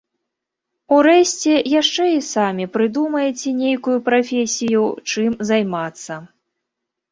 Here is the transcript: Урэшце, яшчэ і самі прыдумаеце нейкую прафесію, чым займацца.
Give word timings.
Урэшце, 0.95 1.53
яшчэ 1.81 2.05
і 2.13 2.21
самі 2.29 2.65
прыдумаеце 2.79 3.49
нейкую 3.61 3.97
прафесію, 4.09 4.83
чым 5.09 5.39
займацца. 5.53 6.21